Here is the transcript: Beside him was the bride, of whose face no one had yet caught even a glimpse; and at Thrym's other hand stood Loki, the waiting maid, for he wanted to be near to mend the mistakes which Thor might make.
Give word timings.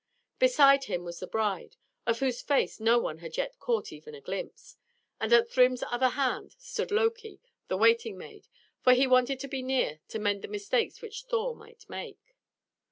Beside 0.39 0.85
him 0.85 1.03
was 1.03 1.19
the 1.19 1.27
bride, 1.27 1.75
of 2.07 2.21
whose 2.21 2.41
face 2.41 2.79
no 2.79 2.97
one 2.97 3.19
had 3.19 3.37
yet 3.37 3.59
caught 3.59 3.93
even 3.93 4.15
a 4.15 4.19
glimpse; 4.19 4.75
and 5.19 5.31
at 5.31 5.47
Thrym's 5.51 5.83
other 5.91 6.09
hand 6.09 6.55
stood 6.57 6.89
Loki, 6.89 7.39
the 7.67 7.77
waiting 7.77 8.17
maid, 8.17 8.47
for 8.83 8.93
he 8.93 9.05
wanted 9.05 9.39
to 9.41 9.47
be 9.47 9.61
near 9.61 9.99
to 10.07 10.17
mend 10.17 10.41
the 10.41 10.47
mistakes 10.47 11.03
which 11.03 11.25
Thor 11.25 11.53
might 11.55 11.87
make. 11.87 12.35